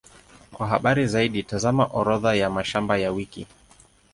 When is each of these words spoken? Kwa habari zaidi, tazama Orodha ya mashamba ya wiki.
Kwa 0.51 0.67
habari 0.67 1.07
zaidi, 1.07 1.43
tazama 1.43 1.85
Orodha 1.85 2.35
ya 2.35 2.49
mashamba 2.49 2.97
ya 2.97 3.11
wiki. 3.11 3.47